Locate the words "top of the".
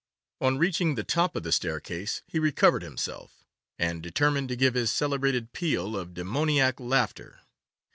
1.03-1.51